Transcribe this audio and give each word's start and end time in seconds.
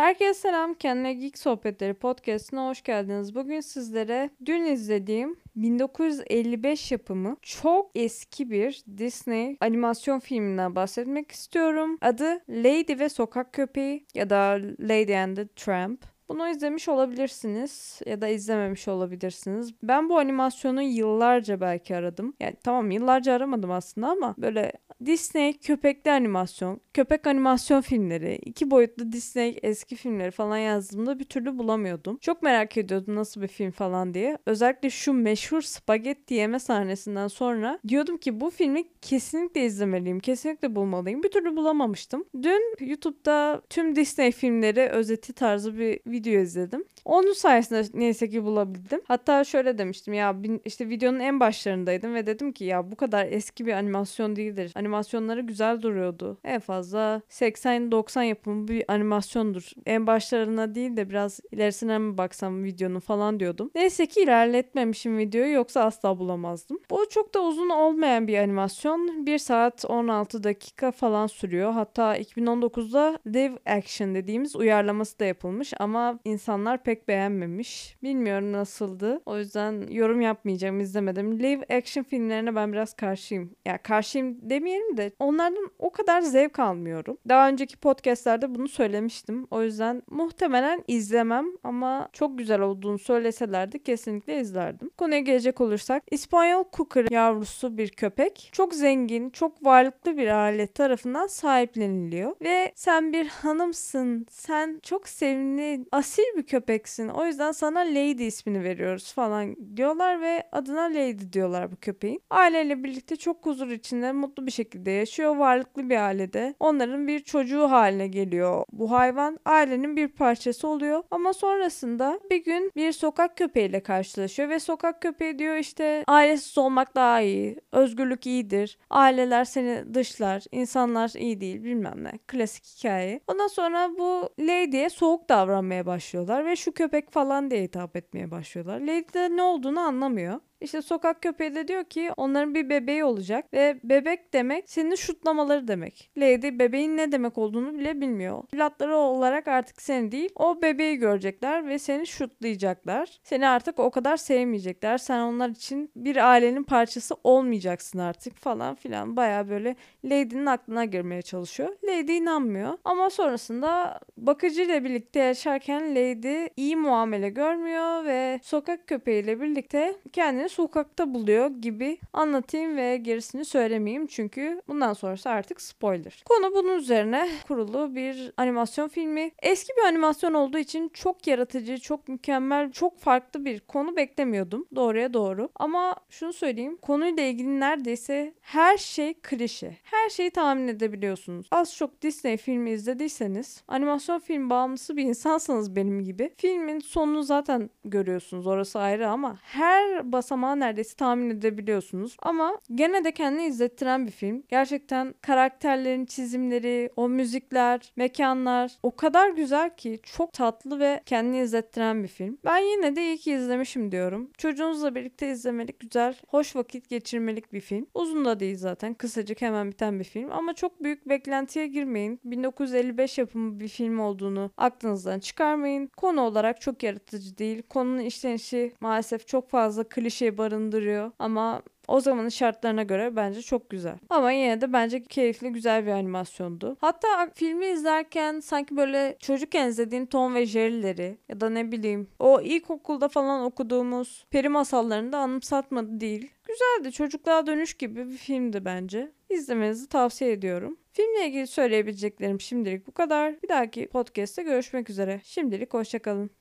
Herkese 0.00 0.34
selam. 0.34 0.74
Kendine 0.74 1.12
Geek 1.14 1.38
Sohbetleri 1.38 1.94
podcastine 1.94 2.60
hoş 2.60 2.82
geldiniz. 2.82 3.34
Bugün 3.34 3.60
sizlere 3.60 4.30
dün 4.46 4.64
izlediğim 4.64 5.36
1955 5.56 6.92
yapımı 6.92 7.36
çok 7.42 7.90
eski 7.94 8.50
bir 8.50 8.84
Disney 8.98 9.56
animasyon 9.60 10.18
filminden 10.18 10.74
bahsetmek 10.74 11.32
istiyorum. 11.32 11.98
Adı 12.00 12.40
Lady 12.48 12.98
ve 12.98 13.08
Sokak 13.08 13.52
Köpeği 13.52 14.06
ya 14.14 14.30
da 14.30 14.58
Lady 14.80 15.16
and 15.16 15.36
the 15.36 15.48
Tramp. 15.48 16.09
Bunu 16.30 16.48
izlemiş 16.48 16.88
olabilirsiniz 16.88 18.00
ya 18.06 18.20
da 18.20 18.28
izlememiş 18.28 18.88
olabilirsiniz. 18.88 19.74
Ben 19.82 20.08
bu 20.08 20.18
animasyonu 20.18 20.82
yıllarca 20.82 21.60
belki 21.60 21.96
aradım. 21.96 22.34
Yani 22.40 22.54
tamam 22.62 22.90
yıllarca 22.90 23.32
aramadım 23.32 23.70
aslında 23.70 24.08
ama 24.08 24.34
böyle 24.38 24.72
Disney 25.06 25.58
köpekli 25.58 26.10
animasyon, 26.10 26.80
köpek 26.94 27.26
animasyon 27.26 27.80
filmleri, 27.80 28.38
iki 28.44 28.70
boyutlu 28.70 29.12
Disney 29.12 29.58
eski 29.62 29.96
filmleri 29.96 30.30
falan 30.30 30.56
yazdığımda 30.56 31.18
bir 31.18 31.24
türlü 31.24 31.58
bulamıyordum. 31.58 32.18
Çok 32.18 32.42
merak 32.42 32.76
ediyordum 32.76 33.14
nasıl 33.14 33.42
bir 33.42 33.48
film 33.48 33.70
falan 33.70 34.14
diye. 34.14 34.38
Özellikle 34.46 34.90
şu 34.90 35.12
meşhur 35.12 35.62
spagetti 35.62 36.34
yeme 36.34 36.58
sahnesinden 36.58 37.28
sonra 37.28 37.78
diyordum 37.88 38.16
ki 38.16 38.40
bu 38.40 38.50
filmi 38.50 38.84
kesinlikle 39.02 39.64
izlemeliyim, 39.64 40.20
kesinlikle 40.20 40.76
bulmalıyım. 40.76 41.22
Bir 41.22 41.30
türlü 41.30 41.56
bulamamıştım. 41.56 42.24
Dün 42.42 42.76
YouTube'da 42.80 43.62
tüm 43.70 43.96
Disney 43.96 44.32
filmleri 44.32 44.88
özeti 44.88 45.32
tarzı 45.32 45.78
bir 45.78 46.00
video 46.06 46.19
izledim. 46.28 46.84
Onun 47.04 47.32
sayesinde 47.32 47.82
neyse 47.94 48.28
ki 48.28 48.44
bulabildim. 48.44 49.00
Hatta 49.04 49.44
şöyle 49.44 49.78
demiştim 49.78 50.14
ya 50.14 50.36
işte 50.64 50.88
videonun 50.88 51.20
en 51.20 51.40
başlarındaydım 51.40 52.14
ve 52.14 52.26
dedim 52.26 52.52
ki 52.52 52.64
ya 52.64 52.90
bu 52.90 52.96
kadar 52.96 53.26
eski 53.26 53.66
bir 53.66 53.72
animasyon 53.72 54.36
değildir. 54.36 54.72
Animasyonları 54.74 55.40
güzel 55.40 55.82
duruyordu. 55.82 56.38
En 56.44 56.60
fazla 56.60 57.22
80-90 57.28 58.22
yapımı 58.24 58.68
bir 58.68 58.84
animasyondur. 58.88 59.70
En 59.86 60.06
başlarına 60.06 60.74
değil 60.74 60.96
de 60.96 61.10
biraz 61.10 61.40
ilerisine 61.52 61.98
mi 61.98 62.18
baksam 62.18 62.64
videonun 62.64 63.00
falan 63.00 63.40
diyordum. 63.40 63.70
Neyse 63.74 64.06
ki 64.06 64.20
ilerletmemişim 64.20 65.18
videoyu 65.18 65.52
yoksa 65.52 65.84
asla 65.84 66.18
bulamazdım. 66.18 66.78
Bu 66.90 67.08
çok 67.10 67.34
da 67.34 67.42
uzun 67.42 67.68
olmayan 67.68 68.28
bir 68.28 68.38
animasyon. 68.38 69.26
1 69.26 69.38
saat 69.38 69.84
16 69.84 70.44
dakika 70.44 70.92
falan 70.92 71.26
sürüyor. 71.26 71.72
Hatta 71.72 72.18
2019'da 72.18 73.18
live 73.26 73.58
action 73.66 74.14
dediğimiz 74.14 74.56
uyarlaması 74.56 75.18
da 75.18 75.24
yapılmış 75.24 75.72
ama 75.78 76.18
insanlar 76.24 76.82
pek 76.82 76.89
beğenmemiş. 77.08 77.96
Bilmiyorum 78.02 78.52
nasıldı. 78.52 79.20
O 79.26 79.38
yüzden 79.38 79.86
yorum 79.90 80.20
yapmayacağım 80.20 80.80
izlemedim. 80.80 81.38
Live 81.38 81.76
action 81.76 82.04
filmlerine 82.04 82.54
ben 82.54 82.72
biraz 82.72 82.94
karşıyım. 82.96 83.44
Ya 83.44 83.50
yani 83.64 83.78
karşıyım 83.78 84.50
demeyelim 84.50 84.96
de 84.96 85.12
onlardan 85.18 85.70
o 85.78 85.90
kadar 85.90 86.20
zevk 86.20 86.58
almıyorum. 86.58 87.18
Daha 87.28 87.48
önceki 87.48 87.76
podcastlerde 87.76 88.54
bunu 88.54 88.68
söylemiştim. 88.68 89.46
O 89.50 89.62
yüzden 89.62 90.02
muhtemelen 90.10 90.84
izlemem 90.88 91.46
ama 91.64 92.08
çok 92.12 92.38
güzel 92.38 92.60
olduğunu 92.60 92.98
söyleselerdi 92.98 93.82
kesinlikle 93.82 94.40
izlerdim. 94.40 94.90
Konuya 94.98 95.20
gelecek 95.20 95.60
olursak 95.60 96.02
İspanyol 96.10 96.64
Cooker 96.72 97.10
yavrusu 97.10 97.78
bir 97.78 97.88
köpek. 97.88 98.48
Çok 98.52 98.74
zengin, 98.74 99.30
çok 99.30 99.64
varlıklı 99.64 100.16
bir 100.16 100.28
aile 100.28 100.66
tarafından 100.66 101.26
sahipleniliyor. 101.26 102.36
Ve 102.42 102.72
sen 102.74 103.12
bir 103.12 103.26
hanımsın, 103.26 104.26
sen 104.30 104.80
çok 104.82 105.08
sevimli, 105.08 105.84
asil 105.92 106.22
bir 106.36 106.46
köpeksin. 106.80 107.08
O 107.08 107.26
yüzden 107.26 107.52
sana 107.52 107.80
Lady 107.80 108.26
ismini 108.26 108.64
veriyoruz 108.64 109.12
falan 109.12 109.56
diyorlar 109.76 110.20
ve 110.20 110.42
adına 110.52 110.82
Lady 110.82 111.32
diyorlar 111.32 111.72
bu 111.72 111.76
köpeğin. 111.76 112.22
Aileyle 112.30 112.84
birlikte 112.84 113.16
çok 113.16 113.46
huzur 113.46 113.68
içinde 113.68 114.12
mutlu 114.12 114.46
bir 114.46 114.50
şekilde 114.50 114.90
yaşıyor. 114.90 115.36
Varlıklı 115.36 115.90
bir 115.90 115.96
ailede. 115.96 116.54
Onların 116.60 117.08
bir 117.08 117.20
çocuğu 117.20 117.70
haline 117.70 118.08
geliyor. 118.08 118.64
Bu 118.72 118.90
hayvan 118.90 119.38
ailenin 119.44 119.96
bir 119.96 120.08
parçası 120.08 120.68
oluyor. 120.68 121.02
Ama 121.10 121.32
sonrasında 121.32 122.20
bir 122.30 122.44
gün 122.44 122.72
bir 122.76 122.92
sokak 122.92 123.36
köpeğiyle 123.36 123.80
karşılaşıyor 123.80 124.48
ve 124.48 124.60
sokak 124.60 125.02
köpeği 125.02 125.38
diyor 125.38 125.56
işte 125.56 126.04
ailesiz 126.06 126.58
olmak 126.58 126.94
daha 126.94 127.20
iyi. 127.20 127.56
Özgürlük 127.72 128.26
iyidir. 128.26 128.78
Aileler 128.90 129.44
seni 129.44 129.94
dışlar. 129.94 130.44
insanlar 130.52 131.10
iyi 131.18 131.40
değil 131.40 131.64
bilmem 131.64 132.04
ne. 132.04 132.12
Klasik 132.26 132.64
hikaye. 132.64 133.20
Ondan 133.28 133.48
sonra 133.48 133.90
bu 133.98 134.28
Lady'ye 134.40 134.90
soğuk 134.90 135.28
davranmaya 135.28 135.86
başlıyorlar 135.86 136.46
ve 136.46 136.56
şu 136.56 136.69
köpek 136.72 137.10
falan 137.12 137.50
diye 137.50 137.62
hitap 137.62 137.96
etmeye 137.96 138.30
başlıyorlar. 138.30 138.80
Lady 138.80 139.14
de 139.14 139.36
ne 139.36 139.42
olduğunu 139.42 139.80
anlamıyor. 139.80 140.40
İşte 140.60 140.82
sokak 140.82 141.22
köpeği 141.22 141.54
de 141.54 141.68
diyor 141.68 141.84
ki 141.84 142.10
onların 142.16 142.54
bir 142.54 142.70
bebeği 142.70 143.04
olacak 143.04 143.52
ve 143.52 143.80
bebek 143.84 144.32
demek 144.32 144.70
seni 144.70 144.98
şutlamaları 144.98 145.68
demek. 145.68 146.10
Lady 146.18 146.58
bebeğin 146.58 146.96
ne 146.96 147.12
demek 147.12 147.38
olduğunu 147.38 147.78
bile 147.78 148.00
bilmiyor. 148.00 148.42
Evlatları 148.54 148.96
olarak 148.96 149.48
artık 149.48 149.82
seni 149.82 150.12
değil 150.12 150.30
o 150.34 150.62
bebeği 150.62 150.96
görecekler 150.96 151.68
ve 151.68 151.78
seni 151.78 152.06
şutlayacaklar. 152.06 153.20
Seni 153.22 153.48
artık 153.48 153.78
o 153.78 153.90
kadar 153.90 154.16
sevmeyecekler. 154.16 154.98
Sen 154.98 155.20
onlar 155.20 155.48
için 155.48 155.90
bir 155.96 156.30
ailenin 156.30 156.62
parçası 156.62 157.14
olmayacaksın 157.24 157.98
artık 157.98 158.36
falan 158.36 158.74
filan. 158.74 159.16
Baya 159.16 159.48
böyle 159.48 159.76
Lady'nin 160.04 160.46
aklına 160.46 160.84
girmeye 160.84 161.22
çalışıyor. 161.22 161.76
Lady 161.84 162.16
inanmıyor 162.16 162.78
ama 162.84 163.10
sonrasında 163.10 164.00
bakıcıyla 164.16 164.84
birlikte 164.84 165.20
yaşarken 165.20 165.90
Lady 165.90 166.46
iyi 166.56 166.76
muamele 166.76 167.28
görmüyor 167.28 168.04
ve 168.04 168.40
sokak 168.42 168.86
köpeğiyle 168.86 169.40
birlikte 169.40 169.94
kendini 170.12 170.49
sokakta 170.50 171.14
buluyor 171.14 171.50
gibi 171.50 171.98
anlatayım 172.12 172.76
ve 172.76 172.96
gerisini 172.96 173.44
söylemeyeyim 173.44 174.06
çünkü 174.06 174.62
bundan 174.68 174.92
sonrası 174.92 175.30
artık 175.30 175.60
spoiler. 175.60 176.22
Konu 176.28 176.54
bunun 176.54 176.78
üzerine 176.78 177.28
kurulu 177.48 177.94
bir 177.94 178.32
animasyon 178.36 178.88
filmi. 178.88 179.30
Eski 179.42 179.72
bir 179.78 179.88
animasyon 179.88 180.34
olduğu 180.34 180.58
için 180.58 180.88
çok 180.88 181.26
yaratıcı, 181.26 181.78
çok 181.78 182.08
mükemmel, 182.08 182.72
çok 182.72 182.98
farklı 182.98 183.44
bir 183.44 183.60
konu 183.60 183.96
beklemiyordum. 183.96 184.66
Doğruya 184.74 185.14
doğru. 185.14 185.48
Ama 185.54 185.96
şunu 186.10 186.32
söyleyeyim. 186.32 186.76
Konuyla 186.76 187.22
ilgili 187.22 187.60
neredeyse 187.60 188.34
her 188.40 188.78
şey 188.78 189.14
klişe. 189.14 189.76
Her 189.82 190.10
şeyi 190.10 190.30
tahmin 190.30 190.68
edebiliyorsunuz. 190.68 191.46
Az 191.50 191.76
çok 191.76 192.02
Disney 192.02 192.36
filmi 192.36 192.70
izlediyseniz, 192.70 193.62
animasyon 193.68 194.18
film 194.18 194.50
bağımlısı 194.50 194.96
bir 194.96 195.04
insansanız 195.04 195.76
benim 195.76 196.04
gibi, 196.04 196.34
filmin 196.36 196.80
sonunu 196.80 197.22
zaten 197.22 197.70
görüyorsunuz. 197.84 198.46
Orası 198.46 198.78
ayrı 198.78 199.08
ama 199.08 199.38
her 199.42 200.12
basamağı 200.40 200.60
neredeyse 200.60 200.96
tahmin 200.96 201.30
edebiliyorsunuz. 201.30 202.16
Ama 202.22 202.58
gene 202.74 203.04
de 203.04 203.12
kendini 203.12 203.46
izlettiren 203.46 204.06
bir 204.06 204.12
film. 204.12 204.42
Gerçekten 204.48 205.14
karakterlerin 205.20 206.06
çizimleri, 206.06 206.90
o 206.96 207.08
müzikler, 207.08 207.92
mekanlar 207.96 208.72
o 208.82 208.96
kadar 208.96 209.30
güzel 209.30 209.76
ki 209.76 210.00
çok 210.02 210.32
tatlı 210.32 210.80
ve 210.80 211.00
kendini 211.06 211.40
izlettiren 211.40 212.02
bir 212.02 212.08
film. 212.08 212.38
Ben 212.44 212.58
yine 212.58 212.96
de 212.96 213.02
iyi 213.02 213.16
ki 213.16 213.32
izlemişim 213.32 213.92
diyorum. 213.92 214.30
Çocuğunuzla 214.38 214.94
birlikte 214.94 215.30
izlemelik 215.30 215.80
güzel, 215.80 216.16
hoş 216.28 216.56
vakit 216.56 216.88
geçirmelik 216.88 217.52
bir 217.52 217.60
film. 217.60 217.86
Uzun 217.94 218.24
da 218.24 218.40
değil 218.40 218.56
zaten. 218.56 218.94
Kısacık 218.94 219.42
hemen 219.42 219.70
biten 219.70 219.98
bir 219.98 220.04
film 220.04 220.30
ama 220.32 220.54
çok 220.54 220.82
büyük 220.82 221.08
beklentiye 221.08 221.66
girmeyin. 221.66 222.20
1955 222.24 223.18
yapımı 223.18 223.60
bir 223.60 223.68
film 223.68 223.98
olduğunu 223.98 224.50
aklınızdan 224.56 225.18
çıkarmayın. 225.18 225.86
Konu 225.86 226.20
olarak 226.20 226.60
çok 226.60 226.82
yaratıcı 226.82 227.38
değil. 227.38 227.62
Konunun 227.62 227.98
işlenişi 227.98 228.72
maalesef 228.80 229.26
çok 229.26 229.50
fazla 229.50 229.84
klişe 229.84 230.29
barındırıyor 230.38 231.12
ama 231.18 231.62
o 231.90 232.00
zamanın 232.00 232.28
şartlarına 232.28 232.82
göre 232.82 233.16
bence 233.16 233.42
çok 233.42 233.70
güzel. 233.70 233.98
Ama 234.08 234.32
yine 234.32 234.60
de 234.60 234.72
bence 234.72 235.02
keyifli 235.02 235.52
güzel 235.52 235.86
bir 235.86 235.90
animasyondu. 235.90 236.76
Hatta 236.80 237.30
filmi 237.34 237.66
izlerken 237.66 238.40
sanki 238.40 238.76
böyle 238.76 239.16
çocukken 239.20 239.68
izlediğin 239.68 240.06
Tom 240.06 240.34
ve 240.34 240.46
Jerry'leri 240.46 241.18
ya 241.28 241.40
da 241.40 241.50
ne 241.50 241.72
bileyim 241.72 242.08
o 242.18 242.40
ilkokulda 242.40 243.08
falan 243.08 243.44
okuduğumuz 243.44 244.26
peri 244.30 244.48
masallarını 244.48 245.12
da 245.12 245.18
anımsatmadı 245.18 246.00
değil. 246.00 246.30
Güzeldi. 246.44 246.92
Çocukluğa 246.92 247.46
dönüş 247.46 247.74
gibi 247.74 248.08
bir 248.08 248.16
filmdi 248.16 248.64
bence. 248.64 249.12
İzlemenizi 249.28 249.88
tavsiye 249.88 250.32
ediyorum. 250.32 250.76
Filmle 250.92 251.26
ilgili 251.26 251.46
söyleyebileceklerim 251.46 252.40
şimdilik 252.40 252.86
bu 252.86 252.92
kadar. 252.92 253.42
Bir 253.42 253.48
dahaki 253.48 253.86
podcast'te 253.86 254.42
görüşmek 254.42 254.90
üzere. 254.90 255.20
Şimdilik 255.24 255.74
hoşçakalın. 255.74 256.39